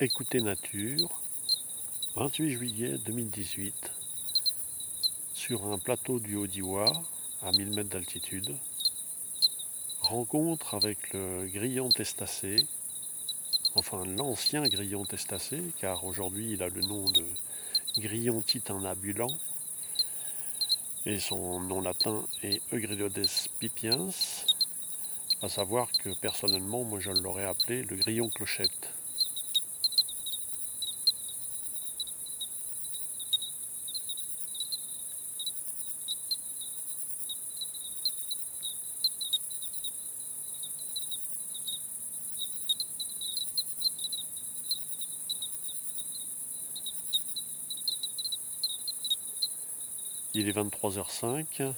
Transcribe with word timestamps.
Écoutez 0.00 0.40
Nature, 0.40 1.22
28 2.16 2.50
juillet 2.50 2.98
2018, 3.06 3.92
sur 5.34 5.72
un 5.72 5.78
plateau 5.78 6.18
du 6.18 6.34
Haut-Diois, 6.34 6.92
à 7.42 7.52
1000 7.52 7.76
mètres 7.76 7.90
d'altitude. 7.90 8.56
Rencontre 10.00 10.74
avec 10.74 11.12
le 11.12 11.46
grillon 11.46 11.90
testacé, 11.90 12.66
enfin 13.76 14.04
l'ancien 14.04 14.64
grillon 14.64 15.04
testacé, 15.04 15.62
car 15.78 16.02
aujourd'hui 16.02 16.54
il 16.54 16.64
a 16.64 16.68
le 16.68 16.80
nom 16.80 17.04
de 17.04 17.24
grillon 17.98 18.42
titanabulant, 18.42 19.30
et 21.06 21.20
son 21.20 21.60
nom 21.60 21.80
latin 21.80 22.26
est 22.42 22.60
Eugriodes 22.72 23.28
pipiens, 23.60 24.08
à 25.40 25.48
savoir 25.48 25.86
que 25.92 26.10
personnellement, 26.20 26.82
moi 26.82 26.98
je 26.98 27.12
l'aurais 27.12 27.44
appelé 27.44 27.84
le 27.84 27.94
grillon 27.94 28.28
clochette. 28.28 28.90
Il 50.36 50.48
est 50.48 50.56
23h05. 50.56 51.72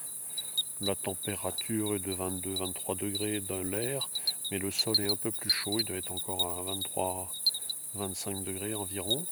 La 0.81 0.95
température 0.95 1.95
est 1.95 1.99
de 1.99 2.15
22-23 2.15 2.97
degrés 2.99 3.41
dans 3.41 3.63
l'air, 3.63 4.09
mais 4.51 4.59
le 4.59 4.71
sol 4.71 4.99
est 4.99 5.13
un 5.13 5.17
peu 5.17 5.31
plus 5.31 5.51
chaud. 5.51 5.79
Il 5.79 5.85
doit 5.85 5.99
être 5.99 6.11
encore 6.11 6.47
à 6.59 7.99
23-25 7.99 8.45
degrés 8.45 8.75
environ. 8.75 9.27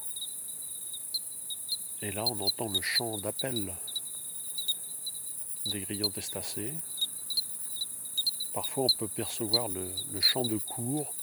Et 2.03 2.11
là, 2.11 2.27
on 2.27 2.39
entend 2.39 2.69
le 2.69 2.83
chant 2.83 3.17
d'appel 3.17 3.75
des 5.73 5.81
grillons 5.81 6.11
testacés. 6.11 6.75
Parfois, 8.53 8.85
on 8.85 8.99
peut 8.99 9.09
percevoir 9.09 9.69
le, 9.69 10.21
chant 10.21 10.43
de 10.43 10.59
cour, 10.59 11.15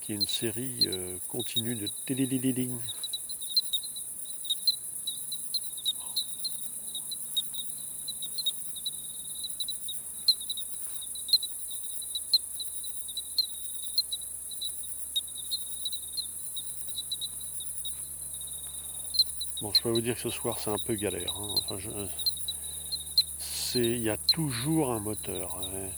qui 0.00 0.14
est 0.14 0.16
une 0.16 0.26
série 0.26 0.86
euh, 0.86 1.18
continue 1.28 1.74
de 1.74 1.86
téléliling 2.06 2.78
Bon, 19.62 19.72
je 19.72 19.80
peux 19.80 19.88
vous 19.88 20.02
dire 20.02 20.16
que 20.16 20.20
ce 20.20 20.28
soir 20.28 20.58
c'est 20.58 20.68
un 20.68 20.76
peu 20.76 20.94
galère. 20.96 21.34
Hein. 21.70 22.08
il 23.74 24.02
y 24.02 24.10
a 24.10 24.18
toujours 24.18 24.92
un 24.92 25.00
moteur. 25.00 25.58
Hein. 25.62 25.88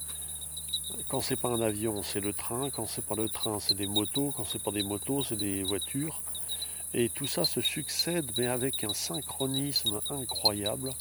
Quand 1.09 1.21
c'est 1.21 1.41
pas 1.41 1.49
un 1.49 1.61
avion, 1.61 2.05
c'est 2.05 2.21
le 2.21 2.33
train. 2.33 2.71
Quand 2.71 2.87
c'est 2.87 3.05
pas 3.05 3.17
le 3.17 3.29
train, 3.29 3.59
c'est 3.59 3.75
des 3.75 3.89
motos. 3.89 4.33
Quand 4.37 4.45
c'est 4.45 4.63
pas 4.63 4.71
des 4.71 4.85
motos, 4.85 5.25
c'est 5.25 5.37
des 5.37 5.65
voitures. 5.65 6.23
Et 6.95 7.09
tout 7.09 7.27
ça 7.27 7.45
se 7.45 7.61
succède, 7.61 8.31
mais 8.39 8.47
avec 8.47 8.85
un 8.85 8.95
synchronisme 8.95 10.01
incroyable. 10.09 10.93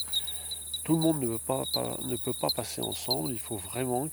Tout 0.84 0.96
le 0.96 1.02
monde 1.02 1.22
ne 1.22 2.18
peut 2.18 2.34
pas, 2.34 2.50
passer 2.56 2.82
ensemble. 2.82 3.34
Il 3.34 3.40
faut 3.40 3.58
vraiment 3.58 4.10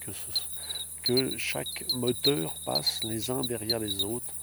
que 1.03 1.38
chaque 1.38 1.87
moteur 1.94 2.53
passe 2.66 3.00
les 3.05 3.31
uns 3.31 3.41
derrière 3.41 3.78
les 3.78 4.03
autres, 4.03 4.34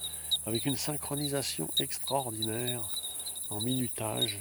avec 0.47 0.66
une 0.66 0.75
synchronisation 0.75 1.69
extraordinaire 1.78 3.00
en 3.51 3.59
minutage. 3.59 4.39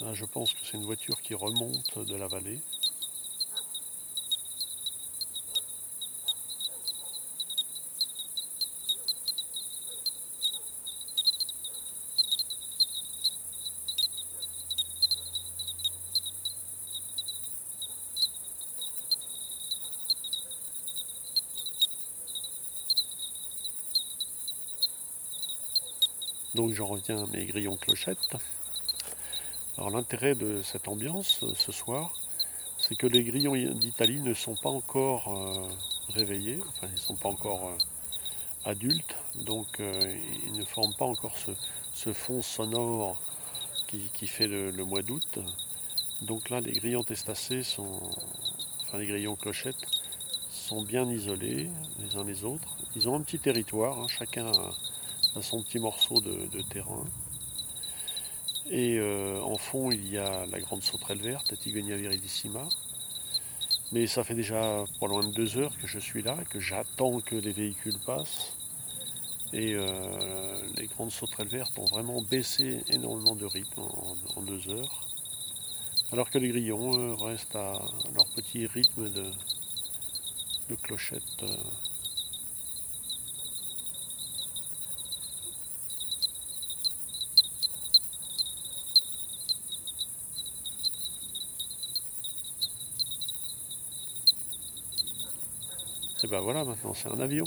Là, 0.00 0.14
je 0.14 0.24
pense 0.26 0.52
que 0.52 0.60
c'est 0.64 0.76
une 0.76 0.84
voiture 0.84 1.20
qui 1.22 1.34
remonte 1.34 1.98
de 1.98 2.14
la 2.14 2.28
vallée. 2.28 2.60
Donc 26.58 26.72
j'en 26.72 26.86
reviens 26.86 27.22
à 27.22 27.26
mes 27.28 27.46
grillons 27.46 27.76
clochettes. 27.76 28.36
Alors 29.76 29.90
l'intérêt 29.90 30.34
de 30.34 30.60
cette 30.62 30.88
ambiance 30.88 31.44
euh, 31.44 31.52
ce 31.56 31.70
soir, 31.70 32.12
c'est 32.78 32.96
que 32.96 33.06
les 33.06 33.22
grillons 33.22 33.54
d'Italie 33.74 34.18
ne 34.18 34.34
sont 34.34 34.56
pas 34.56 34.68
encore 34.68 35.38
euh, 35.38 35.68
réveillés, 36.14 36.58
enfin 36.66 36.88
ils 36.88 36.94
ne 36.94 36.98
sont 36.98 37.14
pas 37.14 37.28
encore 37.28 37.68
euh, 37.68 38.70
adultes, 38.70 39.14
donc 39.36 39.68
ils 39.78 40.58
ne 40.58 40.64
forment 40.64 40.96
pas 40.98 41.04
encore 41.04 41.36
ce, 41.94 42.12
fond 42.12 42.42
sonore 42.42 43.22
qui, 43.86 44.26
fait 44.26 44.48
le, 44.48 44.84
mois 44.84 45.02
d'août. 45.02 45.38
Donc 46.22 46.50
là 46.50 46.58
les 46.58 46.72
grillons 46.72 47.04
testacés 47.04 47.62
sont, 47.62 48.00
enfin 48.82 48.98
les 48.98 49.06
grillons 49.06 49.36
clochettes, 49.36 49.86
sont 50.50 50.82
bien 50.82 51.08
isolés 51.08 51.70
les 52.00 52.16
uns 52.16 52.24
les 52.24 52.42
autres. 52.42 52.76
Ils 52.96 53.08
ont 53.08 53.14
un 53.14 53.22
petit 53.22 53.38
territoire, 53.38 54.00
hein, 54.00 54.08
chacun 54.08 54.48
a, 54.48 54.72
son 55.42 55.62
petit 55.62 55.78
morceau 55.78 56.20
de, 56.20 56.62
terrain. 56.62 57.04
Et 58.70 58.98
euh, 58.98 59.40
en 59.42 59.56
fond, 59.56 59.90
il 59.90 60.08
y 60.10 60.18
a 60.18 60.46
la 60.46 60.60
grande 60.60 60.82
sauterelle 60.82 61.22
verte, 61.22 61.50
la 61.50 61.56
Tigonia 61.56 61.96
viridissima. 61.96 62.68
Mais 63.92 64.06
ça 64.06 64.22
fait 64.22 64.34
déjà 64.34 64.84
pas 65.00 65.06
loin 65.06 65.26
de 65.26 65.32
deux 65.32 65.56
heures 65.56 65.76
que 65.78 65.86
je 65.86 65.98
suis 65.98 66.22
là, 66.22 66.36
que 66.50 66.60
j'attends 66.60 67.20
que 67.20 67.36
les 67.36 67.52
véhicules 67.52 67.98
passent. 68.04 68.52
Et 69.54 69.74
euh, 69.74 70.60
les 70.76 70.86
grandes 70.86 71.10
sauterelles 71.10 71.48
vertes 71.48 71.78
ont 71.78 71.86
vraiment 71.86 72.20
baissé 72.20 72.82
énormément 72.90 73.34
de 73.34 73.46
rythme 73.46 73.80
en, 73.80 74.42
deux 74.42 74.68
heures. 74.68 75.06
Alors 76.12 76.28
que 76.30 76.36
les 76.36 76.48
grillons 76.48 77.16
restent 77.16 77.56
à 77.56 77.72
leur 78.14 78.26
petit 78.34 78.66
rythme 78.66 79.08
de, 79.08 79.30
de 80.68 80.74
clochette. 80.74 81.42
Euh, 81.42 81.56
ben 96.30 96.40
voilà, 96.40 96.64
maintenant 96.64 96.92
c'est 96.94 97.10
un 97.10 97.20
avion. 97.20 97.44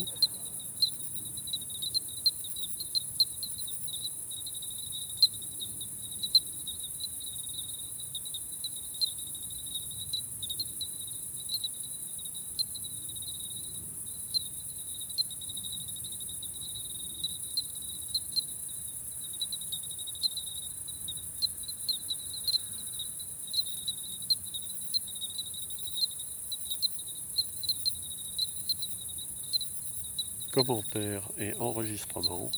Commentaires 30.51 31.23
et 31.37 31.53
enregistrements, 31.59 32.51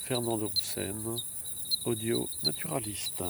Fernand 0.00 0.38
de 0.38 0.46
Roussen, 0.46 1.20
audio 1.84 2.28
naturaliste. 2.42 3.22